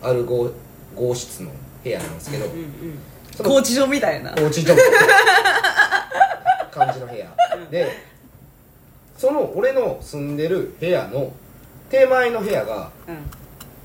[0.02, 0.50] ある合
[0.94, 1.50] 合室の
[1.82, 2.46] 部屋なんですけど、
[3.36, 4.34] その拘置所みたいな。
[4.38, 4.74] おうち所
[6.70, 7.26] 感じの部屋。
[7.70, 7.90] で
[9.16, 11.32] その俺の住んでる部屋の
[11.90, 13.16] 手前の部屋がうん。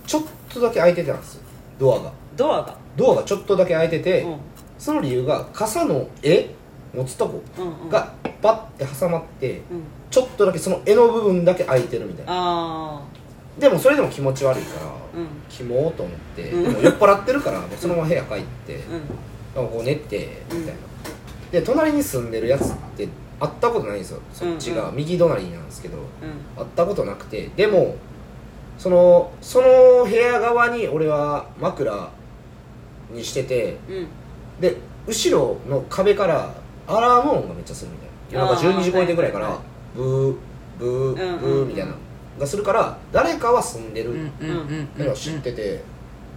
[0.06, 1.42] ちょっとだけ開いてたんですよ。
[1.80, 2.12] ドアが。
[2.36, 2.78] ドアが。
[2.98, 4.38] ドアがちょっとだけ開いてて、うん。
[4.78, 6.50] その理由が傘の絵
[6.94, 7.90] 持つとこうんうん。
[7.90, 9.84] がバッて挟まってうん。
[10.12, 12.32] ちょっとだけその絵の部分だけ開いてるみたいな。
[12.34, 13.02] あ
[13.60, 16.84] でもそれでも気持ち悪いからあうんキモーと思って、うん。
[16.84, 18.80] 酔っ払ってるからそのまま部屋帰って、
[19.56, 19.68] うん。
[19.68, 20.74] こう寝てみたいな、
[21.52, 23.08] で隣に住んでるやつって
[23.40, 24.96] 会ったことないんですよそっちが、うんうん。
[24.98, 26.04] 右隣なんですけどうん。
[26.58, 27.50] 会ったことなくて。
[27.56, 27.96] でも
[28.80, 32.10] そのその部屋側に俺は枕
[33.12, 34.08] にしててうん。
[34.60, 36.56] で後ろの壁から
[36.88, 38.48] アラーム音がめっちゃするみたいな。
[38.48, 39.60] 夜中あー12時超えてぐらいから
[39.96, 40.36] ブー
[40.80, 41.92] ブーブーみたいな。
[41.92, 41.98] の
[42.40, 44.12] がするから誰かは住んでる。
[44.12, 45.82] うんうんうんっていうのを知ってて。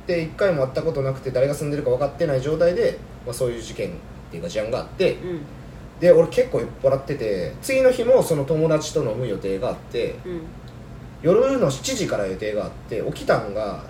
[0.06, 3.92] で一回も会ったことなくて誰が住んでるか分かってない状態で、まあ、そういう事件っ
[4.30, 5.14] ていうか事案があって。
[5.14, 5.40] うん。
[5.98, 10.42] で俺結構酔っ払ってて次の日もその友達と飲む予定があってうん。
[11.22, 13.82] 夜の7時から予定があって起きたんが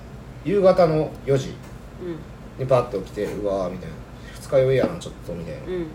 [0.45, 1.55] 夕方の4時。
[2.03, 2.17] うん。
[2.59, 3.95] にバッて起きてうわーみたいな。
[4.41, 5.61] 二日酔いやなちょっとみたいな。
[5.67, 5.87] うん。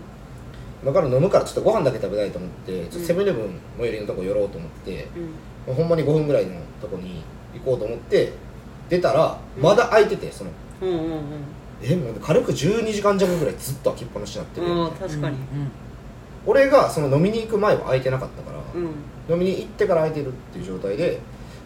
[0.84, 5.08] だから飲むからちょっとご飯だけ食べたいと思ってセブンイレブン最寄りのとこ寄ろうと思って、
[5.68, 7.22] うんほんまに5分ぐらいのとこに
[7.54, 8.32] 行こうと思って
[8.88, 11.22] 出たらまだ空いててそのうんうん
[11.82, 15.36] えもう軽く12時間弱ぐらいずっと開きっぱなしになってる、うんうん確かに
[16.44, 18.84] 俺がその飲みに行く前は空いてなかったから、うん。
[19.32, 21.20] 飲みに行ってから空いてるっていう状態で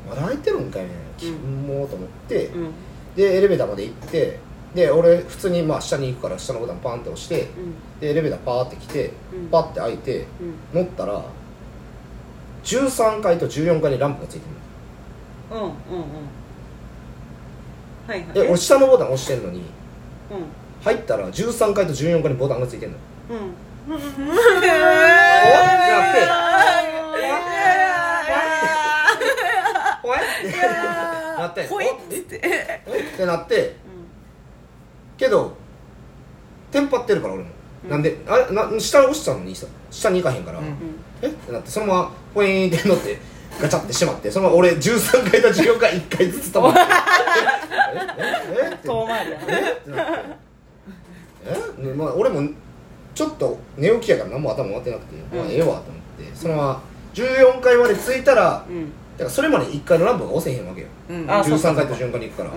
[0.06, 2.70] まだ空いてるんかいねキモーと思って、うん。
[3.16, 4.38] でエレベーターまで行って
[4.74, 8.00] で俺普通にまあ下に行くから下のボタンパンって押してうん。
[8.00, 9.48] でエレベーターパーって来てうん。
[9.48, 10.26] パッて開いて
[10.74, 10.82] うん。
[10.82, 11.24] 乗ったら
[12.66, 14.52] 13階と14階にランプがついてる
[15.57, 15.72] うんうんうん。
[18.09, 18.26] はいはい。
[18.33, 19.64] で俺下のボタン押してんのにうん。
[20.83, 22.96] 入ったら13階と14階にボタンがついてんの。
[23.31, 23.37] うん。
[23.88, 24.05] おって
[24.66, 24.72] な
[26.11, 26.20] って
[30.02, 30.20] ほえっ
[30.52, 30.59] て
[31.38, 31.92] なってほいっ
[32.24, 32.83] てえ
[33.14, 33.76] ってなって
[35.16, 35.55] けど
[36.72, 37.50] テンパってるから俺も、
[37.88, 38.02] なん。
[38.02, 40.44] であれな下押したのにさ下に行かへん。
[40.44, 40.66] から、うん
[41.22, 41.26] え？
[41.29, 43.18] ってなってそのままポイーンって乗って
[43.61, 46.81] ガチャってしまってそのまま俺13階と14階1回ずつ飛ばって。
[46.81, 46.85] え？
[48.18, 48.62] え？
[48.62, 48.70] え？
[48.70, 48.74] え？
[48.74, 49.44] って遠回りやな。
[49.46, 49.72] え？
[49.72, 50.12] ってなって。
[51.81, 52.48] え、ねまあ、俺も
[53.14, 56.83] ちょっと寝起きやから何も頭回ってなくて、まあ、ええわと思ってそのまま
[57.14, 58.90] 14階まで着いたらうん。
[59.16, 60.88] だからそれまで1階のランプが押せへんわけよ。
[61.09, 61.31] うん。
[61.31, 62.50] あそうそう13階と14階に行くから、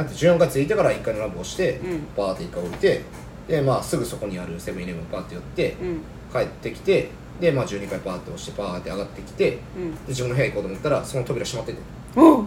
[0.00, 0.06] うん。
[0.06, 3.02] て14階着いてから1階のランプ押して、うんバーって1回降りて
[3.46, 6.00] で、まあ、すぐそこにあるセブンイレブンパーって寄ってうん。
[6.32, 9.98] 帰ってきてで、まあ、12階パーって押してパーって上がってきてでうん。
[10.08, 11.78] 自分の部屋行こうと思ったらその扉閉まってて。
[12.16, 12.42] う。
[12.42, 12.46] ん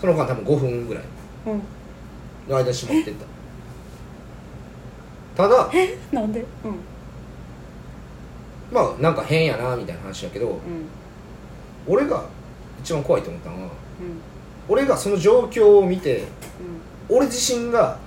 [0.00, 1.04] その間多分5分ぐらい
[1.46, 1.62] うん。
[2.48, 3.26] の間に閉まってった。
[5.42, 5.70] ただ
[6.12, 6.40] なんで？
[6.64, 6.74] うん。
[8.72, 10.60] まあなんか変やなみたいな話だけどうん。
[11.86, 12.24] 俺が
[12.80, 13.70] 一番怖いと思ったのはうん。
[14.68, 16.24] 俺がその状況を見て
[17.10, 17.16] うん。
[17.16, 17.98] 俺自身が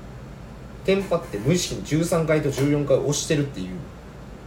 [0.86, 3.70] テンパって無意識に13階と14階を押してるっていう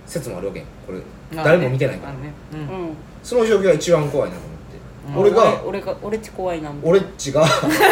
[0.07, 0.99] 説もあるわけやんこれ
[1.35, 2.33] 誰も見てないから、あね。
[2.53, 2.61] うん。
[2.61, 2.97] うん。
[3.23, 4.77] その状況が一番怖いなと思って、
[5.09, 5.19] うん。
[5.23, 7.45] 俺が俺が俺っち怖いな俺っちが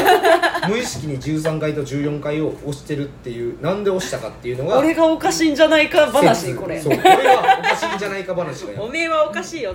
[0.68, 6.80] 無意識に13階と14階を押してるっていうなんで押したかっていうのが俺がおかしいんじゃないか話説これ。
[6.80, 9.74] そう俺がおかしいんじゃないか話がやおめえはおかしいよ。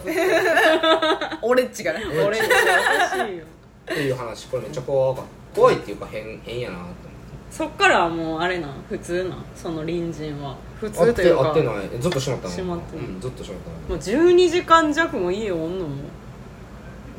[1.42, 2.02] 俺っちがね。
[2.26, 3.44] 俺っておかしいよ。
[3.92, 4.48] っていう話。
[4.48, 5.24] これめっちゃ怖かっ
[5.54, 5.60] た。
[5.62, 7.15] 怖いっていうか変変やなと思って
[7.56, 12.02] そっからはもうあれなん普通なんその隣人は普通というか会ってない。
[12.02, 12.54] ずっと閉まったの。
[12.54, 13.98] 閉まってるうんずっと閉まったもう
[14.34, 15.96] 12時間弱も家おんのもの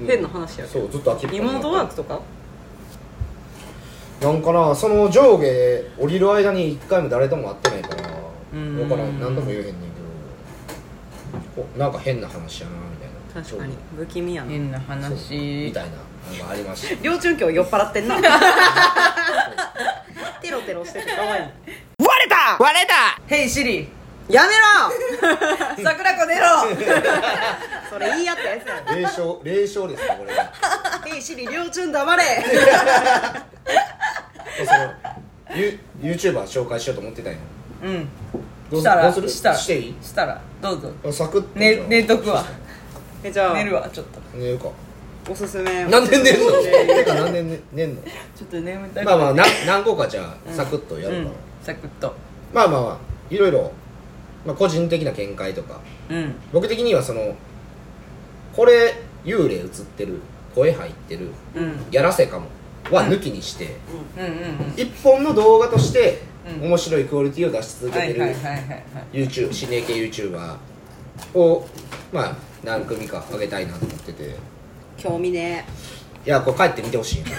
[0.07, 0.81] 変な話やけど。
[0.81, 2.21] そうずっと開きっぱリモートワークとか？
[4.21, 8.11] なんかなその上下降りる間に一回も誰とも会ってないから
[8.53, 8.89] うん。
[8.91, 9.19] だからん。
[9.19, 9.79] 何とも言えへんねんけ
[11.57, 11.63] ど。
[11.63, 13.09] こなんか変な話やなみたい
[13.43, 13.43] な。
[13.43, 13.75] 確かに。
[13.97, 14.51] 不気味やな。
[14.51, 14.89] 変なそう。
[14.89, 15.93] 話みたいな
[16.39, 17.01] のがありました。
[17.03, 18.21] 両中今日酔っ払ってんな。
[18.21, 18.29] テ
[20.57, 21.53] ロテロしてて可愛い割
[22.23, 22.57] れた！
[22.63, 23.19] 割れた！
[23.27, 23.89] ヘイシリ
[24.29, 24.49] やめ
[25.85, 26.41] 桜子出ろ！
[26.41, 26.47] ろ
[27.91, 30.53] それ言い合ったやつや霊障霊障ですねこれが
[31.05, 32.25] ヘイシリ両中黙れ！
[34.59, 34.93] でその
[35.57, 37.39] ユ YouTuber 紹介しようと思ってたんよ
[37.85, 38.09] うん。
[38.71, 39.29] どうしたらどうする？
[39.29, 39.57] したら。
[39.57, 39.95] していい？
[40.03, 40.91] したらどうぞ。
[41.13, 42.45] サクッと寝寝とくわ。
[43.23, 44.19] えじゃあ寝るわちょっと。
[44.35, 44.69] 寝るか
[45.29, 45.85] おすすめ。
[45.87, 46.51] なんで寝んの？
[46.65, 48.03] えてかなんで寝寝んの？
[48.03, 52.15] ちょっと眠たいまあまあな何個かじゃあサクッとやるかサクッと。
[52.55, 52.99] まあまあまあ
[53.35, 53.73] いろいろ、
[54.47, 55.81] まあ、個人的な見解とか。
[56.09, 56.35] うん。
[56.53, 57.35] 僕的にはその
[58.55, 60.21] これ幽霊映ってる
[60.55, 61.87] 声入ってるうん。
[61.91, 62.47] やらせかも
[62.93, 63.77] は抜きにして、
[64.17, 64.75] うんうんうん。
[64.77, 66.23] 一本の動画として
[66.61, 66.69] うん。
[66.69, 68.85] 面白いクオリティを出し続けてるはいはいはいはいはい。
[69.13, 70.57] YouTube 心霊系 YouTuber
[71.35, 71.67] を
[72.13, 74.23] まあ何組か上げたいなと思ってて。
[74.23, 74.29] い
[74.97, 75.65] 興味ね。
[76.25, 77.23] やこれ帰って見てほしい。
[77.23, 77.31] な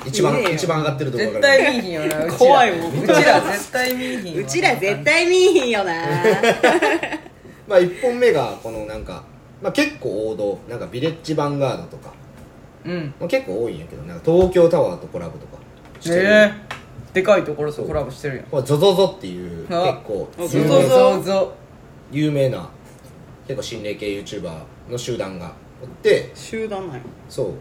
[0.06, 2.32] 一番いいね一番上がってる動画絶が対見いひんよなうちら。
[2.32, 3.02] 怖いもん。
[3.04, 5.92] うちら絶対見いひんわうちら絶対見いひんよな。
[7.68, 9.22] まあ1本目がこのなんか、
[9.62, 10.58] まあ、結構王道。
[10.70, 12.12] なんかビレッジヴァンガードとか、
[12.86, 13.14] うん。
[13.20, 15.58] まあ、結構多いんやけどなんか東京タワーとコラボとか。
[16.00, 16.68] してる、ええ
[17.12, 18.44] でかいところとコラボしてるやん。
[18.46, 21.52] これゾゾゾっていう結あ構あ有名ゾゾゾ。
[22.10, 22.68] 有名な
[23.46, 24.50] 結構心霊系 YouTuber
[24.90, 27.52] の集団がおって集団なんよそう。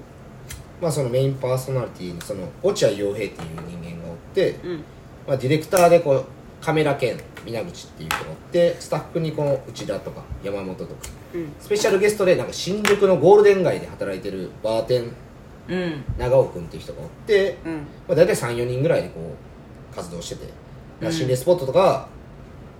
[0.82, 3.34] まあそのメインパーソナリティにその落合陽平っていう
[3.68, 4.84] 人間がおって、うん。
[5.28, 6.26] まあ、ディレクターでこう
[6.62, 10.94] カメラ兼皆口っていう人がおってスタッフにこの内田とか山本とか。
[11.34, 11.54] うん。
[11.60, 15.12] スペシャルゲストでなんか新宿のゴールデン街で働いてるバーテン
[15.70, 16.04] うん。
[16.18, 17.74] 長尾君っていう人がおって、うん。
[18.08, 19.36] まあ、大体34人ぐらいでこ
[19.92, 20.46] う活動してて。
[20.46, 20.56] だか
[21.08, 22.08] ら心霊スポットとか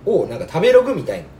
[0.06, 1.30] をなんか食べログみたいなうん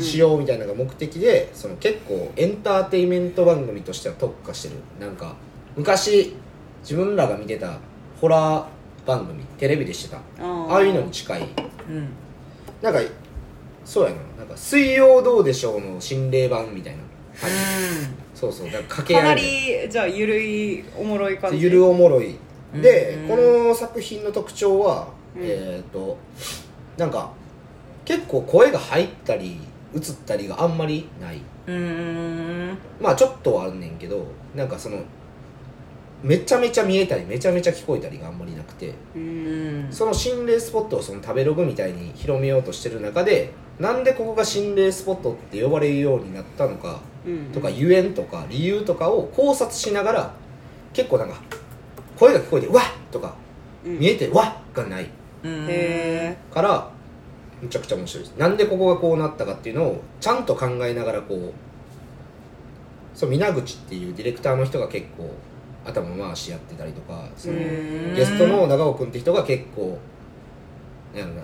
[0.00, 4.74] しようみたいなのが目的でその結構エンターテインメント番組としては特化してる。
[5.00, 5.34] なんか
[5.76, 6.34] 昔
[6.82, 7.78] 自分らが見てた
[8.20, 8.66] ホラー
[9.06, 10.18] 番組テレビでしてた。
[10.18, 10.70] あー。
[10.72, 11.42] ああいうのに近い。
[11.88, 12.08] うん。
[12.82, 13.00] なんか
[13.84, 14.16] そうやな。
[14.38, 17.00] なんか「水曜どうでしょう」の心霊版みたいな。
[17.40, 17.56] 感じ
[18.34, 18.66] そうそう。
[18.66, 21.60] だから掛けかな合いりじゃあゆるいおもろい感じ。
[21.60, 22.36] ゆるおもろい。
[22.74, 23.28] でうん。
[23.28, 25.42] この作品の特徴は、うん。
[25.42, 26.16] えっ、と
[26.96, 27.32] なんか
[28.06, 29.58] 結構声が入ったり
[29.94, 31.40] 映ったりがあんまりない。
[31.66, 32.78] うん。
[33.00, 35.02] まあちょっとはあんねんけどなんかその
[36.22, 38.94] めちゃめちゃ見えたりめちゃめちゃ聞こえたりがあんまりなくて。
[39.90, 47.52] その心霊スポットをその食べログみたいに広めようとしてる中でなんでここが心霊スポットって呼ばれるようになったのかうん。
[47.52, 50.34] とかゆえんとか理由とかを考察しながら
[50.92, 51.36] 結構なんか
[52.16, 53.34] 声が聞こえて「わっ!」とか
[53.84, 53.98] うん。
[53.98, 55.06] 見えて「わっ!」がない。
[56.52, 56.90] から
[57.62, 58.36] むちゃくちゃ面白いです。
[58.36, 61.52] なんでここがこうなったかっていうのをちゃんと考えながらこう
[63.14, 65.32] そう皆口っていうディレクターの人が結構
[65.86, 68.14] 頭回しやってたりとかそのうん。
[68.14, 69.98] ゲストの長尾君って人が結構
[71.14, 71.42] なんな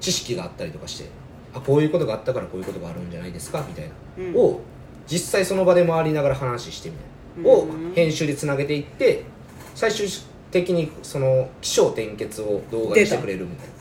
[0.00, 1.08] 知識があったりとかして
[1.52, 4.36] あこういうことがあったからこういうことがあるんじゃないですかみたいな、うん。
[4.36, 4.60] を
[5.06, 7.94] 実際その場で回りながら話してみたいな、をうん。
[7.94, 9.24] 編集でつなげていって
[9.74, 10.06] 最終
[10.50, 13.77] 的にその起承転結を動画にしてくれるみたいな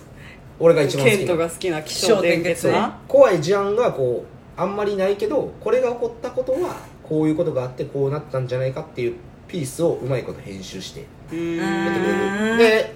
[0.59, 4.25] 俺が一番好きなケントが好きな気象転結な怖い事案がこ
[4.57, 9.15] うあんまりないけどこれが起こったことはこういうことがあってこうなったんじゃないかっていう
[9.47, 11.57] ピースをうまいこと編集してうん。
[11.57, 12.51] やってくれる。
[12.51, 12.95] うんで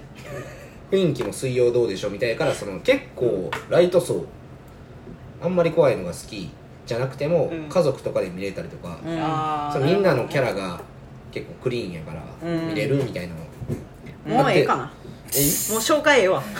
[0.90, 4.26] 雰囲気も水曜どうでしょうみたいやからその結構ライト層
[5.40, 6.50] あんまり怖いのが好き
[6.84, 7.68] じゃなくても、うん。
[7.68, 10.80] 家族とかで見れたりとか、そのみんなのキャラが
[11.30, 13.34] 結構クリーンやからうん見れるみたいな
[14.34, 14.92] の、もうええかな
[15.32, 16.42] もうえ紹介ええわ。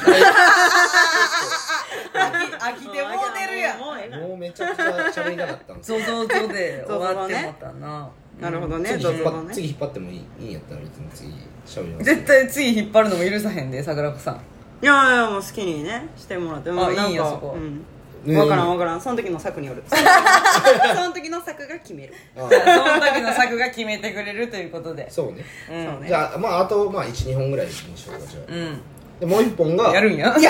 [2.13, 3.79] 飽きてもうてるやん。
[3.79, 4.85] もうめちゃくちゃ
[5.23, 8.09] 喋りたかったんですよゾゾゾで終わってもったな。
[8.41, 11.33] なるほどね次引っ張っどうぞね次引っ張ってもいいいいんやったら別に次
[11.67, 12.05] 喋ります。
[12.05, 14.35] 絶対次引っ張るのも許さへんで桜子さん。
[14.83, 16.71] いやいやもう好きにねしてもらって。
[16.71, 17.55] もいいんやそこ。
[17.57, 17.77] うん。
[17.79, 17.83] ね
[18.25, 19.01] 分からん分からん。
[19.01, 19.83] その時の作による。
[19.87, 22.15] その時その時の作が決める。
[22.35, 25.11] その時の作が決めてくれるということで。
[25.11, 25.45] そうね。
[25.71, 25.85] うん。
[25.85, 26.09] そうね。
[26.09, 28.45] じゃあまああとまあ12本ぐらいにしようかじゃあ。
[28.49, 28.81] うん。
[29.21, 29.93] でもう一本が？
[29.93, 30.27] やるんや？
[30.27, 30.43] やるも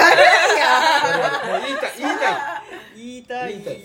[1.58, 2.38] う言いたい言いたい。
[2.96, 3.52] 言いたい。
[3.52, 3.80] 言いたい。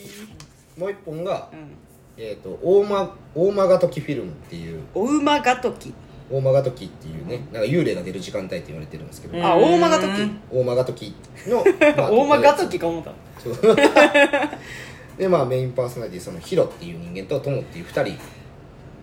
[0.78, 1.72] もう一本が、うん。
[2.18, 4.84] えっ、と大間大間が時フィルムっていう。
[4.94, 5.94] お馬がとき
[6.30, 11.16] 大間が時っていうねなんか幽霊が出る時間帯って言われてるんですけど、あ大間がとき大間が時
[11.48, 11.64] の、
[11.98, 13.12] まあ大間がときか思った
[13.42, 13.78] そう。
[15.18, 18.20] でまあメインパーソナリティそのヒロっていう人間とトモっていう2人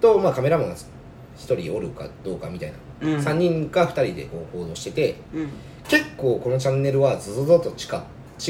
[0.01, 3.17] と、まあ、カメラマンが1人おるかどうかみたいな、うん。
[3.17, 5.49] 3人か2人でこう報道しててうん。
[5.89, 7.73] 結構このチャンネルはズゾゾと違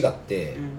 [0.00, 0.70] 違って、うん。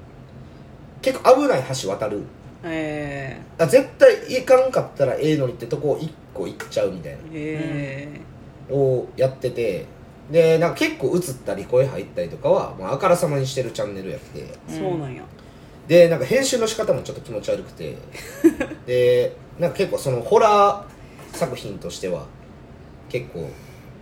[1.01, 2.23] 結構危ない橋渡る。
[2.63, 7.17] えあ絶対行かんかったらええのにってとこを1個行っちゃうみたいな。
[7.19, 8.21] ー、え
[8.69, 9.85] をやってて。
[10.31, 14.39] でなんか結構映ったり声入ったりとかは、まあ、あからさまにしてるチャンネルやって。
[14.67, 15.23] ー、そうなんや。
[15.87, 17.95] でなんか編集の仕方もちょっと気持ち悪くて。
[18.85, 22.25] でなんか結構そのホラー作品としては
[23.07, 23.47] 結構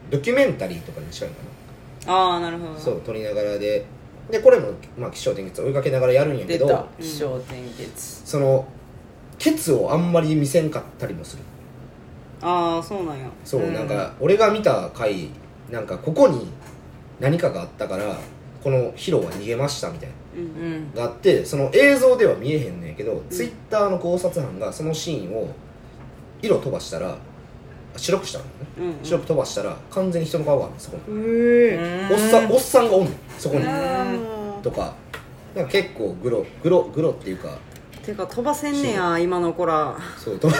[0.09, 1.35] ドキュメンタリーとかに近いか
[2.07, 2.73] ああなるほど。
[2.73, 3.85] なそう撮りながらで。
[4.31, 8.65] でこれも、まあ、気象転結追いかけながらやるんやけど気象転結その
[9.37, 11.43] ケツをあんまり見せんかったりもする
[12.43, 13.25] ああそうなんや。
[13.43, 13.73] そう、うん。
[13.73, 15.29] なんか俺が見た回
[15.71, 16.47] なんかここに
[17.19, 18.17] 何かがあったから
[18.63, 20.93] このヒロは逃げましたみたいなうんうん。
[20.93, 25.49] があってその映像では見えへんねんけど、ツイッターの考察班がそのシーンを
[26.41, 27.15] 色飛ばしたら
[27.95, 28.93] 白くしたのね、うんうん。
[29.03, 31.23] 白く飛ばしたら完全に人の顔があるんですそこに、う
[31.71, 33.65] えおっさんおっさんがおんねんそこに、
[34.61, 34.95] とか。
[35.55, 37.59] なんか結構グログログロっていうか
[38.05, 39.95] てか飛ばせんねや今の子ら。
[40.17, 40.59] そう飛ば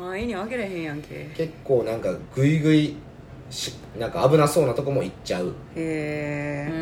[0.10, 1.30] あいに分けれへんやんけ。
[1.36, 2.96] 結構なんかグイグイ
[3.50, 5.48] しなんか危なそうなとこも行っちゃう。
[5.76, 6.72] へえ。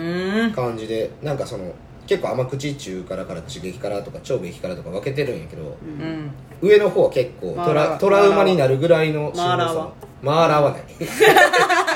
[0.44, 0.52] うん。
[0.52, 1.72] 感じでなんかその
[2.06, 6.30] 結構甘口中辛から中激辛とか超激辛とか分けてるんやけど、うん。
[6.60, 9.92] 上の方は結構トマーララトラウマになるぐらいのマーラーはしんどさ
[10.22, 10.82] マーラーはない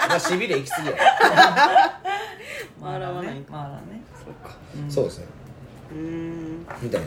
[0.08, 0.94] まあしびれ行き過ぎや、
[2.80, 4.56] まあ洗わないまあ洗わねそっか
[4.88, 5.45] そうですねうーん
[5.92, 7.06] みたいな。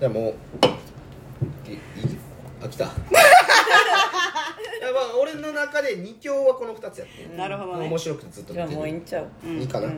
[0.00, 0.24] でもう
[1.68, 1.78] いい？
[2.64, 2.84] あ来た。
[2.84, 2.88] い
[4.82, 7.36] やまあ俺の中で2強はこの2つやって。
[7.36, 7.86] なるほどね。
[7.88, 9.26] 面白くてずっとじゃあ見てるもういいんちゃう。
[9.44, 9.60] うん。
[9.60, 9.96] いいかな、うん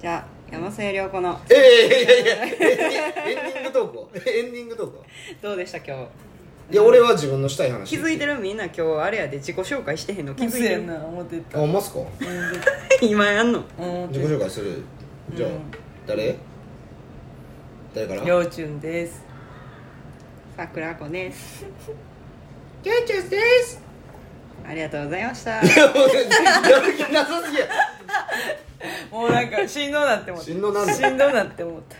[0.00, 1.40] じゃあ山瀬良子の。
[1.48, 4.10] ええいやいやいやエンディングトークを。
[4.26, 5.04] エンディングトークを。
[5.40, 5.86] どうでした今
[6.70, 6.74] 日？
[6.74, 7.88] いや俺は自分のしたい話。
[7.88, 10.74] 気づいてるみんな今日あれやで自己紹介してへんの気づいてる。
[10.76, 12.00] そうやな思ってたあマスか
[13.00, 13.62] 今やんの？
[14.08, 14.82] 自己紹介する。
[15.34, 15.60] じゃあ、うん
[16.06, 16.36] 誰？
[17.94, 18.20] 誰から？
[18.20, 19.22] たりょうちゅんです。
[20.56, 21.64] 桜子です。
[22.82, 23.80] キャンチェスです。
[24.66, 25.50] ありがとうございました。
[25.52, 25.68] やる
[26.96, 27.68] 気なさすぎや。
[29.10, 30.46] もうなんかしんどなって思った。
[30.50, 31.96] しんどなんだしんどなって思った